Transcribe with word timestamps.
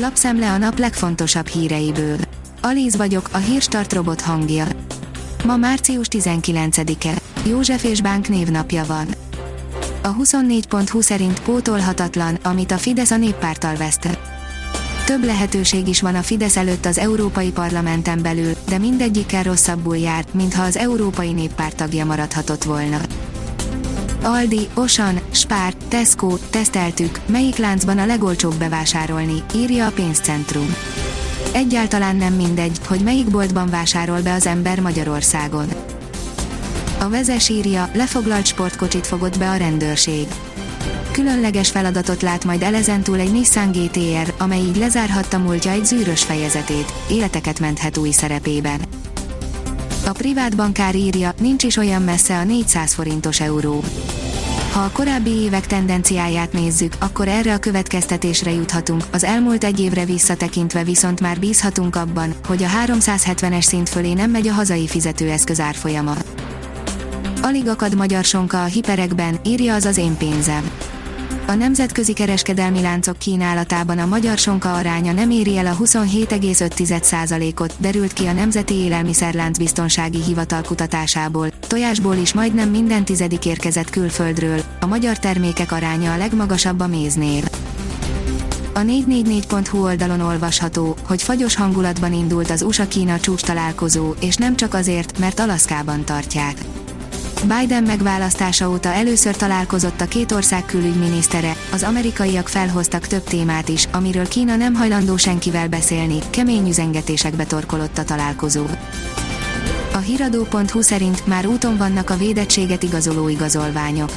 Lapszemle 0.00 0.50
a 0.50 0.58
nap 0.58 0.78
legfontosabb 0.78 1.46
híreiből. 1.46 2.16
Alíz 2.60 2.96
vagyok, 2.96 3.28
a 3.32 3.36
hírstart 3.36 3.92
robot 3.92 4.20
hangja. 4.20 4.66
Ma 5.44 5.56
március 5.56 6.06
19-e. 6.10 7.20
József 7.48 7.84
és 7.84 8.00
Bánk 8.00 8.28
névnapja 8.28 8.84
van. 8.84 9.06
A 10.02 10.16
24.20 10.16 11.00
szerint 11.00 11.40
pótolhatatlan, 11.40 12.34
amit 12.34 12.70
a 12.70 12.76
Fidesz 12.76 13.10
a 13.10 13.16
néppártal 13.16 13.74
vesztett. 13.74 14.18
Több 15.06 15.24
lehetőség 15.24 15.88
is 15.88 16.00
van 16.00 16.14
a 16.14 16.22
Fidesz 16.22 16.56
előtt 16.56 16.86
az 16.86 16.98
Európai 16.98 17.50
Parlamenten 17.50 18.22
belül, 18.22 18.52
de 18.68 18.78
mindegyikkel 18.78 19.42
rosszabbul 19.42 19.96
jár, 19.96 20.24
mintha 20.32 20.62
az 20.62 20.76
Európai 20.76 21.32
Néppárt 21.32 21.76
tagja 21.76 22.04
maradhatott 22.04 22.64
volna. 22.64 22.98
Aldi, 24.22 24.68
Osan, 24.74 25.20
Spár, 25.30 25.74
Tesco, 25.88 26.36
teszteltük, 26.50 27.20
melyik 27.26 27.56
láncban 27.56 27.98
a 27.98 28.06
legolcsóbb 28.06 28.54
bevásárolni, 28.54 29.42
írja 29.54 29.86
a 29.86 29.90
pénzcentrum. 29.90 30.74
Egyáltalán 31.52 32.16
nem 32.16 32.32
mindegy, 32.32 32.78
hogy 32.86 33.00
melyik 33.00 33.30
boltban 33.30 33.70
vásárol 33.70 34.20
be 34.20 34.32
az 34.32 34.46
ember 34.46 34.80
Magyarországon. 34.80 35.68
A 37.00 37.08
vezes 37.08 37.48
írja, 37.48 37.90
lefoglalt 37.94 38.46
sportkocsit 38.46 39.06
fogott 39.06 39.38
be 39.38 39.50
a 39.50 39.56
rendőrség. 39.56 40.26
Különleges 41.10 41.70
feladatot 41.70 42.22
lát 42.22 42.44
majd 42.44 42.62
elezentúl 42.62 43.18
egy 43.18 43.32
Nissan 43.32 43.70
GTR, 43.70 44.34
amely 44.38 44.60
így 44.60 44.76
lezárhatta 44.76 45.38
múltja 45.38 45.70
egy 45.70 45.84
zűrös 45.84 46.24
fejezetét, 46.24 46.92
életeket 47.10 47.60
menthet 47.60 47.96
új 47.96 48.10
szerepében. 48.10 48.80
A 50.08 50.12
privát 50.12 50.56
bankár 50.56 50.94
írja, 50.94 51.32
nincs 51.40 51.62
is 51.62 51.76
olyan 51.76 52.02
messze 52.02 52.38
a 52.38 52.44
400 52.44 52.94
forintos 52.94 53.40
euró. 53.40 53.84
Ha 54.72 54.80
a 54.80 54.90
korábbi 54.92 55.30
évek 55.30 55.66
tendenciáját 55.66 56.52
nézzük, 56.52 56.92
akkor 56.98 57.28
erre 57.28 57.54
a 57.54 57.58
következtetésre 57.58 58.50
juthatunk, 58.50 59.04
az 59.12 59.24
elmúlt 59.24 59.64
egy 59.64 59.80
évre 59.80 60.04
visszatekintve 60.04 60.84
viszont 60.84 61.20
már 61.20 61.38
bízhatunk 61.38 61.96
abban, 61.96 62.34
hogy 62.46 62.62
a 62.62 62.86
370-es 62.86 63.62
szint 63.62 63.88
fölé 63.88 64.12
nem 64.12 64.30
megy 64.30 64.48
a 64.48 64.52
hazai 64.52 64.86
fizetőeszköz 64.86 65.60
árfolyama. 65.60 66.14
Alig 67.42 67.68
akad 67.68 67.94
magyar 67.94 68.24
sonka 68.24 68.62
a 68.62 68.66
hiperekben, 68.66 69.38
írja 69.44 69.74
az 69.74 69.84
az 69.84 69.96
én 69.96 70.16
pénzem. 70.16 70.70
A 71.48 71.54
nemzetközi 71.54 72.12
kereskedelmi 72.12 72.80
láncok 72.80 73.18
kínálatában 73.18 73.98
a 73.98 74.06
magyar 74.06 74.38
sonka 74.38 74.74
aránya 74.74 75.12
nem 75.12 75.30
éri 75.30 75.56
el 75.58 75.66
a 75.66 75.76
27,5%-ot, 75.76 77.74
derült 77.78 78.12
ki 78.12 78.26
a 78.26 78.32
Nemzeti 78.32 78.74
Élelmiszerlánc 78.74 79.58
Biztonsági 79.58 80.22
Hivatal 80.22 80.62
kutatásából. 80.62 81.50
Tojásból 81.66 82.14
is 82.14 82.32
majdnem 82.32 82.68
minden 82.68 83.04
tizedik 83.04 83.46
érkezett 83.46 83.90
külföldről, 83.90 84.62
a 84.80 84.86
magyar 84.86 85.18
termékek 85.18 85.72
aránya 85.72 86.12
a 86.12 86.16
legmagasabb 86.16 86.80
a 86.80 86.86
méznél. 86.86 87.42
A 88.74 88.80
444.hu 88.80 89.82
oldalon 89.82 90.20
olvasható, 90.20 90.96
hogy 91.06 91.22
fagyos 91.22 91.56
hangulatban 91.56 92.12
indult 92.12 92.50
az 92.50 92.62
USA-Kína 92.62 93.20
csúcs 93.20 93.42
találkozó, 93.42 94.14
és 94.20 94.36
nem 94.36 94.56
csak 94.56 94.74
azért, 94.74 95.18
mert 95.18 95.40
Alaszkában 95.40 96.04
tartják. 96.04 96.54
Biden 97.44 97.82
megválasztása 97.82 98.70
óta 98.70 98.88
először 98.92 99.36
találkozott 99.36 100.00
a 100.00 100.06
két 100.06 100.32
ország 100.32 100.64
külügyminisztere, 100.64 101.56
az 101.72 101.82
amerikaiak 101.82 102.48
felhoztak 102.48 103.06
több 103.06 103.24
témát 103.24 103.68
is, 103.68 103.88
amiről 103.92 104.28
Kína 104.28 104.56
nem 104.56 104.74
hajlandó 104.74 105.16
senkivel 105.16 105.68
beszélni, 105.68 106.18
kemény 106.30 106.68
üzengetésekbe 106.68 107.44
torkolott 107.44 107.98
a 107.98 108.04
találkozó. 108.04 108.64
A 109.94 109.98
hiradó.hu 109.98 110.80
szerint 110.80 111.26
már 111.26 111.46
úton 111.46 111.76
vannak 111.76 112.10
a 112.10 112.16
védettséget 112.16 112.82
igazoló 112.82 113.28
igazolványok. 113.28 114.10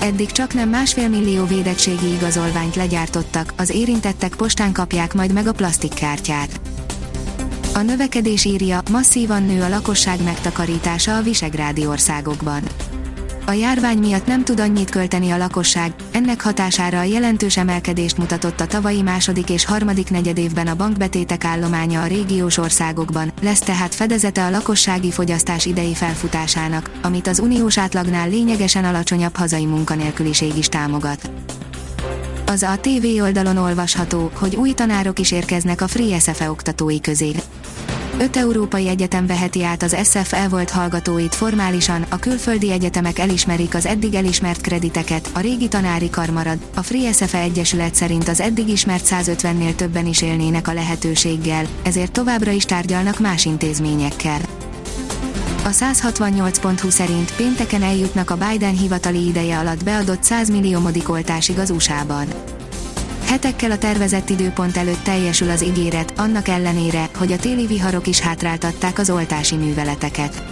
Eddig 0.00 0.30
csak 0.30 0.54
nem 0.54 0.68
másfél 0.68 1.08
millió 1.08 1.44
védettségi 1.44 2.12
igazolványt 2.12 2.76
legyártottak, 2.76 3.52
az 3.56 3.70
érintettek 3.70 4.34
postán 4.34 4.72
kapják 4.72 5.14
majd 5.14 5.32
meg 5.32 5.46
a 5.46 5.52
plastikkártyát. 5.52 6.60
A 7.74 7.82
növekedés 7.82 8.44
írja, 8.44 8.80
masszívan 8.90 9.42
nő 9.42 9.62
a 9.62 9.68
lakosság 9.68 10.22
megtakarítása 10.22 11.16
a 11.16 11.22
visegrádi 11.22 11.86
országokban. 11.86 12.62
A 13.46 13.52
járvány 13.52 13.98
miatt 13.98 14.26
nem 14.26 14.44
tud 14.44 14.60
annyit 14.60 14.90
költeni 14.90 15.30
a 15.30 15.36
lakosság, 15.36 15.92
ennek 16.10 16.42
hatására 16.42 16.98
a 16.98 17.02
jelentős 17.02 17.56
emelkedést 17.56 18.18
mutatott 18.18 18.60
a 18.60 18.66
tavalyi 18.66 19.02
második 19.02 19.50
és 19.50 19.64
harmadik 19.64 20.10
negyedévben 20.10 20.66
a 20.66 20.76
bankbetétek 20.76 21.44
állománya 21.44 22.02
a 22.02 22.06
régiós 22.06 22.56
országokban, 22.56 23.32
lesz 23.42 23.60
tehát 23.60 23.94
fedezete 23.94 24.44
a 24.44 24.50
lakossági 24.50 25.10
fogyasztás 25.10 25.66
idei 25.66 25.94
felfutásának, 25.94 26.90
amit 27.02 27.26
az 27.26 27.38
uniós 27.38 27.78
átlagnál 27.78 28.28
lényegesen 28.28 28.84
alacsonyabb 28.84 29.36
hazai 29.36 29.64
munkanélküliség 29.64 30.56
is 30.56 30.68
támogat. 30.68 31.30
Az 32.52 32.62
a 32.62 32.78
TV 32.80 33.22
oldalon 33.22 33.56
olvasható, 33.56 34.30
hogy 34.34 34.56
új 34.56 34.72
tanárok 34.72 35.18
is 35.18 35.32
érkeznek 35.32 35.80
a 35.80 35.88
Free 35.88 36.18
SFE 36.18 36.50
oktatói 36.50 37.00
közé. 37.00 37.32
Öt 38.18 38.36
európai 38.36 38.88
egyetem 38.88 39.26
veheti 39.26 39.64
át 39.64 39.82
az 39.82 39.96
SFE 40.04 40.48
volt 40.48 40.70
hallgatóit 40.70 41.34
formálisan, 41.34 42.04
a 42.08 42.18
külföldi 42.18 42.70
egyetemek 42.70 43.18
elismerik 43.18 43.74
az 43.74 43.86
eddig 43.86 44.14
elismert 44.14 44.60
krediteket, 44.60 45.30
a 45.32 45.40
régi 45.40 45.68
tanári 45.68 46.10
kar 46.10 46.28
marad, 46.28 46.58
a 46.74 46.82
Free 46.82 47.12
SFE 47.12 47.38
Egyesület 47.38 47.94
szerint 47.94 48.28
az 48.28 48.40
eddig 48.40 48.68
ismert 48.68 49.06
150-nél 49.10 49.74
többen 49.74 50.06
is 50.06 50.22
élnének 50.22 50.68
a 50.68 50.72
lehetőséggel, 50.72 51.66
ezért 51.82 52.12
továbbra 52.12 52.50
is 52.50 52.64
tárgyalnak 52.64 53.18
más 53.18 53.44
intézményekkel. 53.44 54.40
A 55.64 55.68
168.20 55.68 56.90
szerint 56.90 57.36
pénteken 57.36 57.82
eljutnak 57.82 58.30
a 58.30 58.36
Biden 58.36 58.78
hivatali 58.78 59.26
ideje 59.26 59.58
alatt 59.58 59.84
beadott 59.84 60.22
100 60.22 60.50
millió 60.50 60.80
modik 60.80 61.08
oltásig 61.08 61.58
az 61.58 61.70
USA-ban. 61.70 62.26
Hetekkel 63.24 63.70
a 63.70 63.78
tervezett 63.78 64.28
időpont 64.28 64.76
előtt 64.76 65.02
teljesül 65.02 65.50
az 65.50 65.64
ígéret, 65.64 66.12
annak 66.16 66.48
ellenére, 66.48 67.08
hogy 67.16 67.32
a 67.32 67.38
téli 67.38 67.66
viharok 67.66 68.06
is 68.06 68.20
hátráltatták 68.20 68.98
az 68.98 69.10
oltási 69.10 69.56
műveleteket. 69.56 70.42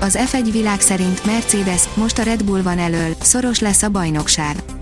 Az 0.00 0.18
F1 0.30 0.48
világ 0.52 0.80
szerint 0.80 1.24
Mercedes, 1.24 1.82
most 1.94 2.18
a 2.18 2.22
Red 2.22 2.44
Bull 2.44 2.62
van 2.62 2.78
elől, 2.78 3.14
szoros 3.20 3.60
lesz 3.60 3.82
a 3.82 3.90
bajnokság. 3.90 4.75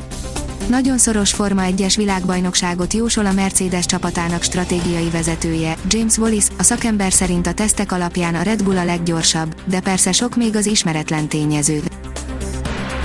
Nagyon 0.68 0.98
szoros 0.98 1.32
Forma 1.32 1.62
1-es 1.66 1.94
világbajnokságot 1.96 2.92
jósol 2.92 3.26
a 3.26 3.32
Mercedes 3.32 3.86
csapatának 3.86 4.42
stratégiai 4.42 5.08
vezetője, 5.10 5.76
James 5.88 6.16
Wallis, 6.16 6.44
a 6.58 6.62
szakember 6.62 7.12
szerint 7.12 7.46
a 7.46 7.52
tesztek 7.52 7.92
alapján 7.92 8.34
a 8.34 8.42
Red 8.42 8.62
Bull 8.62 8.76
a 8.76 8.84
leggyorsabb, 8.84 9.54
de 9.64 9.80
persze 9.80 10.12
sok 10.12 10.36
még 10.36 10.56
az 10.56 10.66
ismeretlen 10.66 11.28
tényező. 11.28 11.82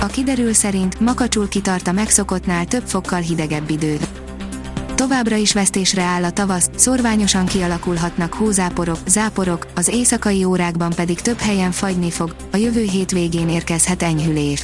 A 0.01 0.05
kiderül 0.05 0.53
szerint 0.53 0.99
makacsul 0.99 1.47
kitart 1.47 1.87
a 1.87 1.91
megszokottnál 1.91 2.65
több 2.65 2.83
fokkal 2.85 3.19
hidegebb 3.19 3.69
idő. 3.69 3.97
Továbbra 4.95 5.35
is 5.35 5.53
vesztésre 5.53 6.01
áll 6.01 6.23
a 6.23 6.31
tavasz, 6.31 6.69
szorványosan 6.75 7.45
kialakulhatnak 7.45 8.33
hózáporok, 8.33 8.97
záporok, 9.07 9.67
az 9.75 9.87
éjszakai 9.87 10.43
órákban 10.43 10.89
pedig 10.95 11.21
több 11.21 11.37
helyen 11.37 11.71
fagyni 11.71 12.11
fog, 12.11 12.35
a 12.51 12.57
jövő 12.57 12.81
hétvégén 12.81 13.49
érkezhet 13.49 14.03
enyhülés. 14.03 14.63